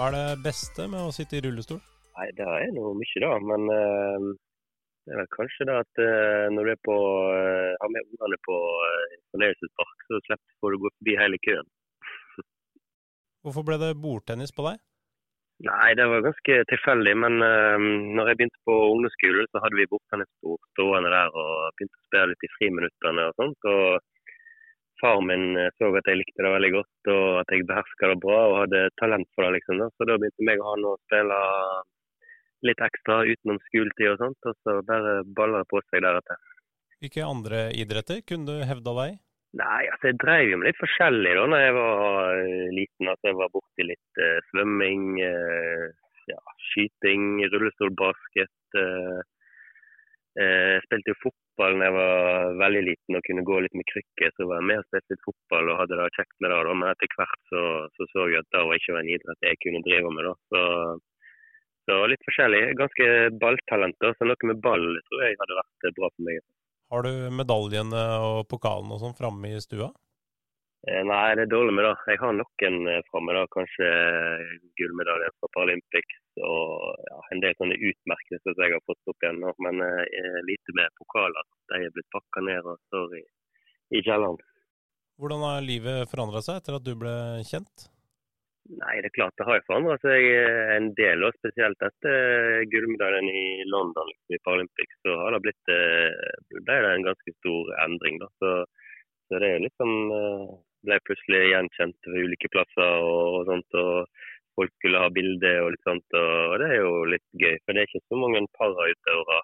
Hva 0.00 0.06
er 0.08 0.14
det 0.16 0.40
beste 0.40 0.86
med 0.88 1.04
å 1.04 1.12
sitte 1.12 1.36
i 1.36 1.40
rullestol? 1.44 1.76
Nei, 2.16 2.30
Det 2.32 2.44
er 2.48 2.70
noe 2.72 2.94
mye, 2.96 3.18
da. 3.20 3.34
Men 3.44 3.66
uh, 3.68 4.30
det 5.04 5.12
er 5.12 5.18
vel 5.18 5.26
kanskje 5.34 5.66
det 5.68 5.74
at 5.76 6.00
uh, 6.00 6.46
når 6.54 6.70
du 6.70 6.70
er 6.72 6.78
på, 6.88 6.94
uh, 6.96 7.76
har 7.82 7.90
med 7.92 8.06
ungene 8.08 8.38
på 8.48 8.56
fornøyelsespark, 9.34 10.06
så 10.08 10.20
slipper 10.24 10.72
du 10.72 10.78
å 10.78 10.80
gå 10.86 10.92
forbi 10.94 11.18
hele 11.20 11.40
køen. 11.44 11.68
Hvorfor 13.44 13.66
ble 13.68 13.76
det 13.82 13.90
bordtennis 14.00 14.56
på 14.56 14.64
deg? 14.70 14.80
Nei, 15.68 15.90
det 16.00 16.08
var 16.08 16.24
ganske 16.30 16.56
tilfeldig. 16.72 17.14
Men 17.26 17.36
uh, 17.44 17.76
når 18.16 18.32
jeg 18.32 18.40
begynte 18.40 18.64
på 18.70 18.78
ungdomsskolen, 18.94 19.52
så 19.52 19.66
hadde 19.66 19.82
vi 19.82 19.90
bordtennisbord 19.92 20.64
stående 20.78 21.12
der 21.12 21.36
og 21.44 21.76
begynte 21.76 22.00
å 22.00 22.06
spille 22.08 22.32
litt 22.32 22.48
i 22.48 22.54
friminuttene 22.56 23.28
og 23.28 23.36
sånt. 23.44 23.68
og 23.68 24.00
far 25.00 25.22
min 25.24 25.56
eh, 25.58 25.70
så 25.78 25.90
at 25.98 26.10
jeg 26.10 26.20
likte 26.20 26.44
det 26.44 26.52
veldig 26.56 26.72
godt 26.76 27.12
og 27.14 27.24
at 27.42 27.54
jeg 27.54 27.66
beherska 27.68 28.12
det 28.12 28.18
bra 28.24 28.40
og 28.50 28.58
hadde 28.64 28.84
talent 29.00 29.30
for 29.34 29.46
det. 29.46 29.56
liksom. 29.58 29.80
Da. 29.82 29.88
Så 29.96 30.08
da 30.08 30.18
begynte 30.20 30.50
jeg 30.50 30.62
og 30.62 30.68
han 30.72 30.86
å 30.90 30.98
spille 31.06 31.40
litt 32.68 32.84
ekstra 32.84 33.22
utenom 33.24 33.58
skoletid 33.68 34.12
og 34.12 34.20
sånt, 34.20 34.48
og 34.50 34.56
så 34.60 34.76
bare 34.84 35.20
balla 35.36 35.62
det 35.62 35.70
på 35.70 35.80
seg 35.88 36.04
deretter. 36.04 36.40
Hvilke 37.00 37.24
andre 37.24 37.60
idretter 37.72 38.20
kunne 38.28 38.44
du 38.50 38.66
hevda 38.68 38.92
deg 38.98 39.14
i? 39.14 39.18
Nei, 39.58 39.82
altså 39.90 40.12
jeg 40.12 40.18
drev 40.22 40.52
jo 40.52 40.58
med 40.60 40.68
litt 40.68 40.78
forskjellig 40.78 41.30
da 41.34 41.44
når 41.50 41.62
jeg 41.64 41.74
var 41.74 42.42
eh, 42.44 42.68
liten. 42.76 43.08
altså 43.10 43.30
Jeg 43.30 43.38
var 43.40 43.52
borti 43.56 43.86
litt 43.88 44.20
uh, 44.22 44.36
svømming, 44.52 45.06
uh, 45.26 45.86
ja, 46.30 46.38
skyting, 46.68 47.24
rullestolbasket. 47.50 48.78
Uh, 48.78 49.18
jeg 50.38 50.84
spilte 50.84 51.10
jo 51.10 51.18
fotball 51.24 51.80
da 51.80 51.88
jeg 51.88 51.96
var 51.96 52.19
veldig 52.70 52.82
liten 52.86 53.18
og 53.18 53.24
kunne 53.26 53.44
gå 53.46 53.60
litt 53.64 53.76
med 53.76 53.86
krykker. 53.90 54.32
Så 54.36 54.46
var 54.48 54.60
jeg 54.60 54.68
med 54.70 54.80
og 54.80 54.86
spilte 54.88 55.14
litt 55.14 55.26
fotball 55.26 55.70
og 55.72 55.78
hadde 55.82 55.98
det 56.00 56.08
kjekt 56.16 56.36
med 56.38 56.52
det. 56.54 56.58
Da. 56.68 56.74
Men 56.80 56.90
etter 56.94 57.14
hvert 57.18 57.40
så, 57.52 57.62
så, 57.96 58.08
så 58.14 58.26
jeg 58.30 58.42
at 58.44 58.50
det 58.54 58.66
var 58.68 58.80
ikke 58.80 58.98
en 59.00 59.14
idrett 59.16 59.48
jeg 59.50 59.62
kunne 59.64 59.84
drive 59.86 60.12
med. 60.16 60.28
da. 60.30 60.34
Så, 60.52 60.62
så 61.90 61.98
litt 62.12 62.28
forskjellig. 62.28 62.62
Ganske 62.80 63.08
balltalent. 63.42 63.98
da, 64.00 64.12
Så 64.16 64.28
noe 64.28 64.52
med 64.52 64.62
ball 64.64 64.86
tror 65.08 65.26
jeg 65.26 65.40
hadde 65.42 65.58
vært 65.60 65.98
bra 65.98 66.12
for 66.12 66.28
meg. 66.28 66.44
Har 66.90 67.06
du 67.06 67.12
medaljene 67.38 68.06
og 68.26 68.38
pokalen 68.50 68.94
og 68.94 69.02
sånn 69.02 69.18
framme 69.18 69.52
i 69.52 69.60
stua? 69.62 69.92
Eh, 70.88 71.02
nei, 71.04 71.36
det 71.36 71.44
er 71.44 71.52
dårlig 71.52 71.74
med 71.76 71.84
det. 71.86 71.92
Jeg 72.08 72.22
har 72.22 72.34
noen 72.34 72.78
framme. 73.10 73.36
da, 73.36 73.44
Kanskje 73.54 73.90
gullmedalje 74.80 75.28
fra 75.36 75.52
Paralympics 75.56 76.22
og 76.46 76.69
en 77.40 77.46
del 77.46 77.56
sånne 77.56 77.78
utmerkelser 77.80 78.52
som 78.52 78.64
jeg 78.66 78.76
har 78.76 78.84
fått 78.84 79.12
opp 79.12 79.24
igjen. 79.24 79.40
Men 79.64 79.80
eh, 79.86 80.40
lite 80.46 80.76
med 80.76 80.92
pokaler. 81.00 81.46
De 81.72 81.80
er 81.86 81.94
blitt 81.94 82.12
pakka 82.12 82.44
ned 82.44 82.68
og 82.68 82.76
står 82.90 83.16
i, 83.20 83.24
i 83.96 84.04
kjelleren. 84.04 84.36
Hvordan 85.20 85.42
har 85.44 85.64
livet 85.64 86.12
forandra 86.12 86.44
seg 86.44 86.60
etter 86.60 86.78
at 86.78 86.84
du 86.84 86.94
ble 86.96 87.14
kjent? 87.48 87.90
Nei, 88.70 89.00
det 89.02 89.08
er 89.08 89.16
klart 89.16 89.34
det 89.40 89.46
har 89.48 89.62
forandra 89.66 89.96
seg 90.04 90.24
eh, 90.30 90.72
en 90.76 90.90
del. 90.98 91.24
og 91.26 91.36
Spesielt 91.40 91.80
etter 91.88 92.64
gullmedaljen 92.72 93.28
i 93.32 93.44
London 93.68 94.08
liksom, 94.12 94.36
i 94.36 94.42
Paralympics, 94.46 94.98
så 95.04 95.16
har 95.24 95.34
det 95.34 95.42
blitt 95.46 95.72
eh, 95.74 96.60
det 96.68 96.76
er 96.76 96.90
en 96.92 97.08
ganske 97.08 97.34
stor 97.40 97.72
endring. 97.86 98.20
da. 98.22 98.28
Så, 98.38 98.52
så 99.26 99.40
det 99.42 99.54
er 99.56 99.64
liksom 99.64 99.96
eh, 100.14 100.50
ble 100.86 101.00
plutselig 101.08 101.42
gjenkjent 101.50 102.10
ved 102.12 102.28
ulike 102.28 102.52
plasser 102.52 103.04
og, 103.04 103.40
og 103.40 103.50
sånt. 103.50 103.80
og 103.80 104.28
folk 104.60 104.76
skulle 104.76 105.00
ha 105.00 105.08
bilde 105.16 105.54
og 105.64 105.72
litt 105.74 105.88
sånt. 105.88 106.18
Og 106.20 106.58
det 106.60 106.68
er 106.68 106.78
jo 106.82 106.92
litt 107.08 107.26
gøy, 107.40 107.56
for 107.64 107.74
det 107.74 107.82
er 107.82 107.90
ikke 107.90 108.06
så 108.06 108.20
mange 108.20 108.44
parautøvere 108.58 109.40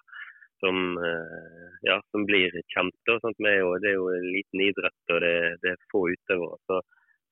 som, 0.59 0.97
eh, 0.97 1.69
ja, 1.89 1.97
som 2.11 2.25
blir 2.25 2.53
kjent. 2.73 3.01
Og 3.13 3.21
sånt. 3.21 3.39
med, 3.39 3.51
er, 3.51 3.59
jo, 3.63 3.73
det 3.81 3.91
er 3.91 3.97
jo 3.97 4.07
en 4.13 4.29
liten 4.35 4.63
idrett, 4.69 5.01
og 5.13 5.21
det, 5.25 5.33
det 5.63 5.73
er 5.73 5.89
få 5.93 6.05
utøvere. 6.13 6.59
Så, 6.69 6.81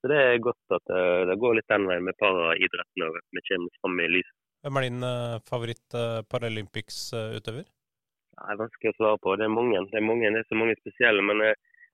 så, 0.01 0.12
det 0.12 0.19
er 0.22 0.44
godt 0.47 0.78
at 0.78 0.85
det, 0.91 1.03
eh, 1.03 1.22
det 1.31 1.40
går 1.44 1.57
litt 1.59 1.72
den 1.74 1.88
veien 1.91 2.09
med 2.09 2.19
paraidretten 2.22 3.07
òg, 3.07 3.22
at 3.22 3.38
vi 3.38 3.45
kommer 3.50 3.79
fram 3.81 4.03
i 4.03 4.12
lyset. 4.18 4.35
Hvem 4.66 4.78
er 4.79 4.88
din 4.88 5.06
uh, 5.06 5.38
favoritt 5.45 5.94
uh, 5.94 6.25
Paralympics-utøver? 6.25 7.66
Det 7.66 8.45
er 8.50 8.57
vanskelig 8.57 8.91
å 8.91 8.97
svare 8.97 9.19
på. 9.22 9.35
Det 9.38 9.45
er 9.45 9.53
mange. 9.53 9.81
Det 9.91 10.00
er, 10.00 10.06
mange, 10.06 10.31
det 10.34 10.41
er 10.41 10.47
så 10.50 10.57
mange 10.57 10.74
spesielle. 10.79 11.22
Men 11.22 11.44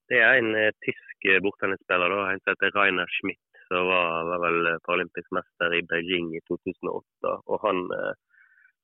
det 0.09 0.21
er 0.23 0.39
en 0.39 0.55
tysk 0.85 1.27
bordtennisspiller, 1.43 2.15
en 2.15 2.39
som 2.41 2.55
heter 2.55 2.71
Rainer 2.77 3.11
Schmidt 3.19 3.50
så 3.71 3.83
var, 3.87 4.25
var 4.29 4.39
vel 4.43 4.79
paralympisk 4.85 5.31
mester 5.37 5.73
i 5.77 5.83
Beijing 5.87 6.33
i 6.35 6.41
2008. 6.49 7.33
Og 7.51 7.57
han, 7.65 7.77
eh, 7.95 8.13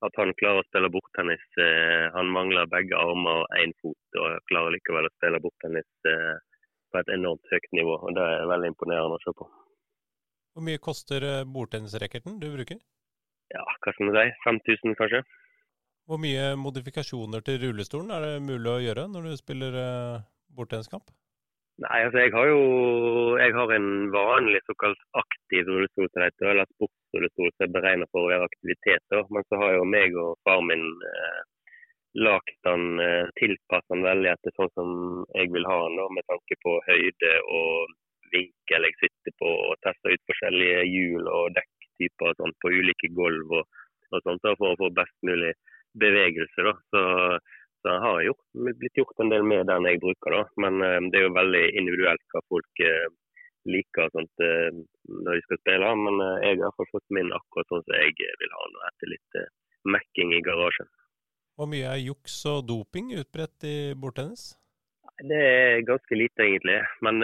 at 0.08 0.20
han 0.22 0.32
klarer 0.40 0.64
å 0.64 0.68
spille 0.70 0.92
bordtennis 0.94 1.44
eh, 1.60 2.06
Han 2.16 2.32
mangler 2.32 2.70
begge 2.72 2.96
armer 2.96 3.42
og 3.42 3.58
én 3.60 3.74
fot, 3.82 4.20
og 4.22 4.38
klarer 4.52 4.76
likevel 4.78 5.10
å 5.10 5.16
spille 5.18 5.42
bordtennis 5.44 6.12
eh, 6.14 6.38
på 6.94 7.02
et 7.02 7.12
enormt 7.18 7.52
høyt 7.52 7.68
nivå. 7.76 7.98
og 7.98 8.16
Det 8.16 8.30
er 8.38 8.48
veldig 8.54 8.72
imponerende 8.72 9.20
å 9.20 9.26
se 9.26 9.36
på. 9.36 9.50
Hvor 10.56 10.66
mye 10.70 10.84
koster 10.88 11.28
bordtennisracketen 11.58 12.40
du 12.40 12.48
bruker? 12.56 12.80
Ja, 13.52 13.68
hva 13.84 13.92
skal 13.92 14.08
vi 14.08 14.16
si, 14.16 14.40
5000 14.48 14.98
kanskje. 15.00 15.24
Hvor 16.08 16.20
mye 16.24 16.54
modifikasjoner 16.56 17.44
til 17.44 17.60
rullestolen 17.66 18.16
er 18.16 18.24
det 18.24 18.34
mulig 18.48 18.72
å 18.72 18.82
gjøre 18.86 19.10
når 19.12 19.28
du 19.28 19.40
spiller 19.40 19.76
bordtenniskamp? 20.56 21.12
Nei, 21.84 21.98
altså 22.08 22.24
jeg 22.24 22.32
har 22.34 22.48
jo 22.50 22.62
jeg 23.38 23.54
har 23.54 23.72
en 23.76 23.90
vanlig 24.14 24.62
såkalt 24.66 25.04
aktiv 25.22 25.68
rullestol 25.70 26.08
eller 26.18 26.66
sportsrullestol 26.72 27.52
som 27.52 27.66
er 27.68 27.76
beregnet 27.76 28.10
for 28.10 28.26
å 28.26 28.32
gjøre 28.32 28.48
aktiviteter. 28.50 29.28
Men 29.30 29.46
så 29.46 29.60
har 29.62 29.76
jo 29.76 29.84
meg 29.86 30.18
og 30.18 30.40
far 30.48 30.64
min 30.66 30.88
eh, 31.12 31.44
lagt 32.26 32.58
den, 32.66 32.98
eh, 33.04 33.30
tilpasset 33.38 33.94
den 33.94 34.08
veldig 34.08 34.32
etter 34.34 34.56
sånn 34.58 34.74
som 34.74 34.90
jeg 35.36 35.54
vil 35.54 35.70
ha 35.70 35.78
den, 35.84 36.00
da, 36.02 36.08
med 36.18 36.26
tanke 36.34 36.58
på 36.66 36.74
høyde 36.88 37.34
og 37.60 37.94
vinkel 38.34 38.90
jeg 38.90 38.98
sitter 39.04 39.38
på, 39.42 39.54
og 39.70 39.78
testa 39.86 40.14
ut 40.16 40.26
forskjellige 40.32 40.82
hjul 40.90 41.30
og 41.30 41.54
dekktyper 41.60 42.32
og 42.32 42.42
sånt 42.42 42.58
på 42.64 42.74
ulike 42.74 43.12
gulv 43.20 43.54
og, 43.60 43.80
og 44.18 44.26
sånt, 44.26 44.50
for 44.50 44.74
å 44.74 44.80
få 44.82 44.90
best 44.98 45.18
mulig 45.30 45.54
bevegelse. 46.02 46.66
da. 46.66 46.74
Så 46.90 47.06
så 47.88 47.96
har 48.04 48.22
gjort, 48.22 48.44
blitt 48.82 49.00
gjort 49.00 49.24
en 49.24 49.32
del 49.32 49.46
med 49.48 49.70
den 49.70 49.88
jeg 49.88 50.02
bruker, 50.04 50.36
da. 50.36 50.44
Men 50.64 50.84
uh, 50.84 51.00
det 51.12 51.22
er 51.22 51.26
jo 51.28 51.38
veldig 51.38 51.64
individuelt 51.80 52.26
hva 52.34 52.44
folk 52.52 52.84
uh, 52.84 53.08
liker 53.72 54.12
sånt, 54.16 54.44
uh, 54.44 54.70
når 55.24 55.40
de 55.40 55.46
skal 55.46 55.62
spille. 55.62 55.96
Men 56.04 56.22
jeg 56.44 56.62
har 56.66 56.92
fått 56.92 57.18
min 57.18 57.34
akkurat 57.40 57.72
sånn 57.72 57.86
som 57.88 57.98
jeg 57.98 58.16
vil 58.44 58.56
ha 58.60 58.70
den, 58.70 58.86
etter 58.92 59.14
litt 59.16 59.42
mekking 59.88 60.36
i 60.36 60.44
garasjen. 60.44 60.90
Hvor 61.58 61.70
mye 61.72 61.90
er 61.90 62.04
juks 62.04 62.38
og 62.52 62.66
doping 62.70 63.14
utbredt 63.18 63.66
i 63.66 63.78
bordtennis? 63.98 64.52
Det 65.18 65.38
er 65.42 65.86
ganske 65.88 66.14
lite, 66.14 66.44
egentlig. 66.46 66.76
Men 67.02 67.24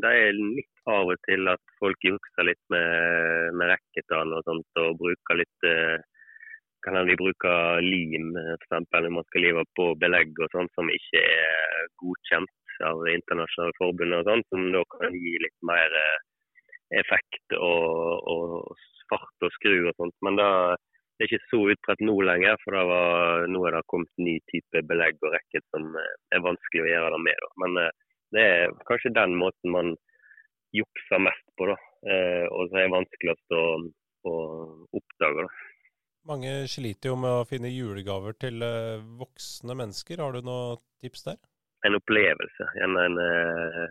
det 0.00 0.12
er 0.16 0.30
litt 0.38 0.86
av 0.88 1.10
og 1.12 1.20
til 1.26 1.50
at 1.52 1.74
folk 1.76 2.06
jukser 2.06 2.46
litt 2.48 2.62
med, 2.72 3.58
med 3.58 3.68
racketene 3.74 4.38
og 4.38 4.46
sånt, 4.46 4.80
og 4.80 4.96
bruker 5.02 5.42
litt 5.42 5.68
kan 6.84 6.96
hende 6.98 7.12
de 7.12 7.20
bruker 7.20 7.82
lim 7.84 8.32
f.eks. 8.36 8.72
når 8.92 9.14
man 9.14 9.26
skal 9.28 9.46
live 9.46 9.64
på 9.78 9.92
belegg 10.02 10.36
og 10.42 10.50
sånn 10.54 10.70
som 10.76 10.90
ikke 10.90 11.22
er 11.22 11.86
godkjent 12.02 12.50
av 12.86 13.02
internasjonale 13.10 13.76
forbund, 13.78 14.16
og 14.16 14.28
sånn, 14.28 14.44
som 14.50 14.70
da 14.74 14.82
kan 14.96 15.16
gi 15.16 15.34
litt 15.42 15.58
mer 15.68 15.98
eh, 15.98 16.22
effekt 17.02 17.56
og, 17.58 18.30
og 18.32 18.72
fart 19.10 19.46
og 19.46 19.54
skru 19.58 19.76
og 19.90 19.94
sånt. 19.98 20.16
Men 20.26 20.38
da, 20.40 20.48
det 21.16 21.26
er 21.26 21.30
ikke 21.30 21.50
så 21.50 21.62
utbredt 21.74 22.04
nå 22.04 22.16
lenger, 22.26 22.58
for 22.64 22.78
var, 22.90 23.46
nå 23.52 23.64
er 23.68 23.78
det 23.78 23.84
kommet 23.92 24.24
ny 24.26 24.38
type 24.52 24.84
belegg 24.90 25.20
og 25.22 25.34
rekket 25.36 25.66
som 25.74 25.92
eh, 25.98 26.14
er 26.36 26.46
vanskelig 26.46 26.86
å 26.86 26.90
gjøre 26.92 27.12
det 27.16 27.22
med. 27.28 27.44
Da. 27.46 27.52
Men 27.64 27.82
eh, 27.84 27.92
det 28.36 28.48
er 28.48 28.78
kanskje 28.88 29.16
den 29.18 29.36
måten 29.40 29.74
man 29.74 29.94
jukser 30.72 31.20
mest 31.20 31.44
på, 31.60 31.66
da. 31.68 31.74
og 32.48 32.70
så 32.72 32.78
er 32.80 32.94
vanskeligst 32.94 33.52
å, 33.52 33.64
å 34.24 34.36
oppdage. 34.96 35.44
da. 35.44 35.61
Mange 36.28 36.50
sliter 36.70 37.10
jo 37.10 37.16
med 37.18 37.34
å 37.34 37.46
finne 37.50 37.70
julegaver 37.72 38.36
til 38.38 38.62
uh, 38.62 39.02
voksne 39.18 39.74
mennesker. 39.78 40.20
Har 40.22 40.36
du 40.36 40.46
noen 40.46 40.78
tips 41.02 41.26
der? 41.26 41.38
En 41.82 41.98
opplevelse. 41.98 42.66
En, 42.84 42.94
en 43.00 43.18
uh, 43.18 43.88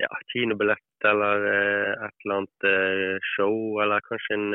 ja, 0.00 0.08
kinobillett 0.32 1.08
eller 1.10 1.44
uh, 1.44 2.06
et 2.06 2.24
eller 2.24 2.38
annet 2.38 2.68
show, 3.34 3.56
eller 3.84 4.06
kanskje 4.08 4.38
en 4.38 4.46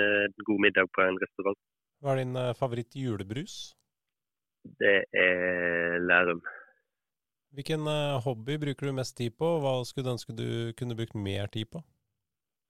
god 0.48 0.64
middag 0.66 0.90
på 0.96 1.06
en 1.06 1.20
restaurant. 1.22 1.60
Hva 2.02 2.16
er 2.16 2.24
din 2.24 2.40
favoritt 2.58 2.98
julebrus? 2.98 3.60
Det 4.82 4.98
er 5.14 6.00
Lærum. 6.02 6.42
Hvilken 7.54 7.86
hobby 8.26 8.58
bruker 8.62 8.90
du 8.90 8.98
mest 8.98 9.18
tid 9.18 9.36
på, 9.38 9.46
og 9.58 9.62
hva 9.64 9.72
skulle 9.86 10.08
du 10.08 10.14
ønske 10.16 10.36
du 10.38 10.50
kunne 10.80 10.98
brukt 10.98 11.18
mer 11.18 11.50
tid 11.54 11.70
på? 11.70 11.84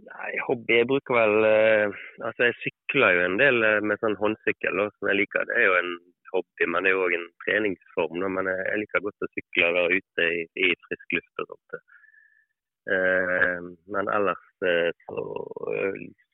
Nei, 0.08 0.32
hobby 0.48 0.78
Jeg 0.80 0.88
bruker 0.92 1.18
vel 1.18 1.48
eh, 1.48 1.98
Altså, 2.24 2.48
jeg 2.48 2.58
sykler 2.64 3.18
jo 3.18 3.26
en 3.28 3.38
del 3.42 3.66
eh, 3.68 3.82
med 3.84 4.00
sånn 4.04 4.18
håndsykkel 4.20 4.84
som 4.96 5.12
jeg 5.12 5.20
liker. 5.22 5.48
Det 5.50 5.58
er 5.60 5.68
jo 5.68 5.76
en 5.80 5.92
hobby, 6.34 6.68
men 6.72 6.86
det 6.86 6.92
er 6.92 6.96
jo 6.96 7.06
òg 7.08 7.16
en 7.18 7.28
treningsform. 7.46 8.24
Men 8.38 8.52
jeg 8.54 8.84
liker 8.84 9.06
godt 9.06 9.28
å 9.28 9.32
sykle 9.34 9.72
og 9.72 9.78
være 9.80 10.00
ute 10.00 10.30
i, 10.38 10.42
i 10.68 10.72
frisk 10.88 11.18
luft 11.18 11.44
og 11.44 11.52
sånt. 11.54 11.78
Eh, 12.96 13.70
men 13.96 14.12
ellers 14.16 14.46
så 15.06 15.24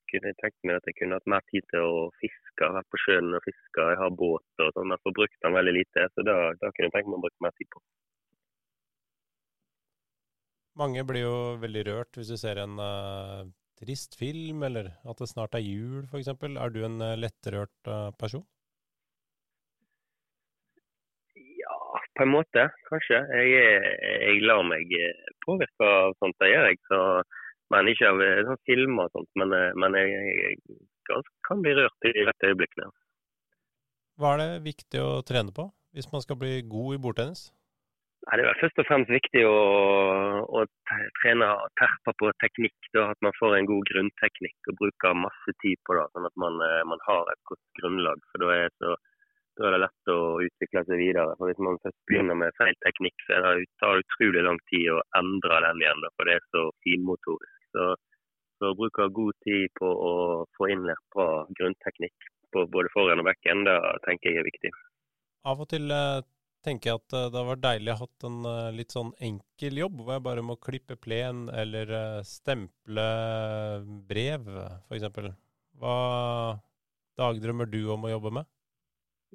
kunne 0.10 0.32
jeg 0.32 0.40
tenkt 0.40 0.68
meg 0.68 0.80
at 0.80 0.88
jeg 0.90 0.98
kunne 1.00 1.18
hatt 1.18 1.32
mer 1.34 1.44
tid 1.52 1.66
til 1.74 1.86
å 1.90 2.08
fiske. 2.22 2.72
Vært 2.78 2.92
på 2.94 3.02
sjøen 3.06 3.34
og 3.34 3.46
fiske. 3.48 3.90
Jeg 3.92 4.02
har 4.02 4.18
båt 4.24 4.66
og 4.66 4.74
sånn. 4.78 4.92
men 4.92 5.02
får 5.04 5.18
brukt 5.20 5.40
den 5.42 5.58
veldig 5.58 5.76
lite, 5.80 6.10
så 6.14 6.26
da, 6.28 6.38
da 6.62 6.72
kunne 6.72 6.90
jeg 6.90 6.96
tenkt 6.98 7.12
meg 7.12 7.20
å 7.20 7.26
bruke 7.26 7.48
mer 7.48 7.56
tid 7.58 7.72
på. 7.74 7.82
Mange 10.80 11.06
blir 11.08 11.24
jo 11.24 11.36
veldig 11.62 11.86
rørt 11.88 12.18
hvis 12.20 12.34
du 12.34 12.38
ser 12.40 12.60
en 12.60 12.76
uh, 12.82 13.46
trist 13.80 14.18
film, 14.20 14.66
eller 14.68 14.92
at 15.08 15.22
det 15.22 15.30
snart 15.32 15.56
er 15.56 15.64
jul 15.64 16.04
f.eks.? 16.10 16.34
Er 16.34 16.74
du 16.74 16.82
en 16.88 17.00
lettrørt 17.20 17.92
person? 18.20 18.44
Ja, 21.36 21.80
på 22.18 22.26
en 22.26 22.34
måte, 22.34 22.68
kanskje. 22.90 23.22
Jeg, 23.40 23.80
jeg 24.28 24.44
lar 24.44 24.64
meg 24.68 24.92
påvirke 25.48 25.88
av 25.88 26.16
sånt, 26.20 26.38
det 26.44 26.52
gjør 26.52 26.70
jeg. 26.70 26.82
Så, 26.92 27.00
men 27.74 27.92
ikke 27.92 28.12
av 28.12 28.24
sånn 28.50 28.62
filmer 28.68 29.08
og 29.08 29.16
sånt. 29.16 29.32
Men, 29.40 29.56
men 29.80 30.00
jeg, 30.00 30.36
jeg, 30.44 30.86
kan 31.48 31.64
bli 31.64 31.76
rørt 31.78 32.08
i 32.10 32.24
rette 32.26 32.52
øyeblikkene. 32.52 32.92
Hva 34.20 34.36
er 34.36 34.42
det 34.42 34.66
viktig 34.66 35.02
å 35.04 35.20
trene 35.28 35.52
på 35.56 35.70
hvis 35.96 36.08
man 36.12 36.24
skal 36.24 36.40
bli 36.40 36.60
god 36.68 36.96
i 36.96 37.02
bordtennis? 37.04 37.50
Det 38.26 38.42
er 38.42 38.58
først 38.58 38.80
og 38.82 38.88
fremst 38.90 39.12
viktig 39.14 39.42
å, 39.46 39.58
å 40.58 40.62
trene 41.22 41.50
terpe 41.78 42.14
på 42.18 42.32
teknikk. 42.42 42.88
Da, 42.96 43.12
at 43.14 43.20
man 43.26 43.36
får 43.38 43.54
en 43.58 43.68
god 43.70 43.86
grunnteknikk 43.92 44.72
og 44.72 44.80
bruker 44.80 45.20
masse 45.20 45.54
tid 45.62 45.78
på 45.86 45.98
det, 45.98 46.08
sånn 46.16 46.26
at 46.26 46.40
man, 46.42 46.58
eh, 46.66 46.82
man 46.90 47.04
har 47.06 47.30
et 47.30 47.44
godt 47.52 47.62
grunnlag. 47.80 48.26
For 48.32 48.42
da 48.42 48.50
er, 48.56 48.74
så, 48.82 48.96
da 49.60 49.70
er, 49.70 49.78
det 49.78 49.84
lett 49.86 50.14
å 50.16 50.18
utvikle 50.48 50.86
seg 50.90 51.02
videre. 51.04 51.38
For 51.38 51.54
Hvis 51.54 51.64
man 51.70 51.80
først 51.86 52.02
begynner 52.10 52.42
med 52.42 52.58
feil 52.58 52.74
teknikk, 52.88 53.28
så 53.28 53.44
det, 53.46 53.70
tar 53.84 53.94
det 53.94 54.08
utrolig 54.08 54.46
lang 54.50 54.62
tid 54.74 54.90
å 54.96 55.00
endre 55.22 55.62
den 55.70 55.86
igjen. 55.86 56.06
Da, 56.08 56.14
for 56.18 56.32
det 56.32 56.40
er 56.40 56.48
så 56.50 56.68
finmotorisk. 56.88 57.58
Så, 57.78 57.90
så 58.58 58.74
bruker 58.80 59.14
god 59.14 59.42
tid 59.46 59.70
på 59.78 59.96
å 60.10 60.14
få 60.58 60.74
innlært 60.74 61.06
bra 61.14 61.30
grunnteknikk 61.60 62.32
på 62.56 62.66
både 62.74 62.90
foran 62.96 63.22
og 63.22 63.30
bekken, 63.30 63.68
det 63.68 63.78
tenker 64.08 64.32
jeg 64.32 64.42
er 64.42 64.50
viktig. 64.50 64.72
Av 65.46 65.60
og 65.62 65.68
til 65.70 65.92
eh, 65.94 66.24
tenker 66.66 66.92
jeg 66.92 67.02
at 67.02 67.16
eh, 67.16 67.28
det 67.32 67.40
har 67.40 67.50
vært 67.52 67.64
deilig 67.66 67.92
å 67.92 67.96
ha 67.96 68.06
hatt 68.06 68.26
en 68.28 68.50
eh, 68.50 68.74
litt 68.76 68.96
sånn 68.96 69.12
enkel 69.28 69.80
jobb, 69.84 70.02
hvor 70.02 70.16
jeg 70.16 70.26
bare 70.28 70.46
må 70.46 70.58
klippe 70.62 70.98
plen 71.02 71.46
eller 71.54 71.94
eh, 72.00 72.20
stemple 72.28 73.08
brev, 74.10 74.50
f.eks. 74.90 75.08
Hva 75.80 75.96
dagdrømmer 77.20 77.70
du 77.72 77.82
om 77.94 78.08
å 78.08 78.14
jobbe 78.16 78.34
med? 78.40 78.52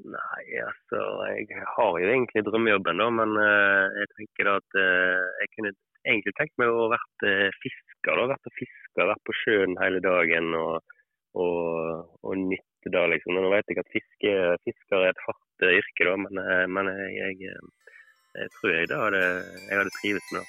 Nei, 0.01 0.45
altså 0.65 1.01
jeg 1.37 1.65
har 1.77 1.99
jo 2.01 2.09
egentlig 2.09 2.45
drømmejobben, 2.47 3.03
da, 3.03 3.09
men 3.13 3.35
jeg 3.37 4.09
tenker 4.15 4.49
da 4.49 4.55
at 4.57 4.79
jeg 4.79 5.51
kunne 5.53 5.73
egentlig 6.09 6.33
tenkt 6.39 6.57
meg 6.63 6.73
å 6.73 6.87
vært 6.89 7.27
fisker. 7.61 8.15
da, 8.17 8.31
Vært 8.31 8.47
på 8.47 8.55
fisker, 8.63 9.11
vært 9.11 9.27
på 9.29 9.37
sjøen 9.43 9.77
hele 9.83 10.01
dagen 10.01 10.57
og, 10.57 10.97
og, 11.37 12.09
og 12.25 12.41
nytte 12.47 12.95
det. 12.95 13.05
liksom. 13.13 13.37
Nå 13.37 13.53
vet 13.53 13.69
jeg 13.69 13.83
at 13.83 13.93
fiske, 13.93 14.33
er 14.33 15.09
et 15.11 15.25
hardt 15.27 15.50
yrke, 15.69 16.07
da, 16.09 16.17
men, 16.17 16.41
eh, 16.43 16.67
men 16.69 16.89
jeg, 16.89 17.37
jeg, 17.45 17.57
jeg, 18.41 18.49
tror 18.57 18.73
jeg, 18.75 18.89
da 18.89 19.01
jeg 19.13 19.77
hadde 19.79 19.97
trivdes 19.99 20.33
med 20.33 20.41
det. 20.41 20.49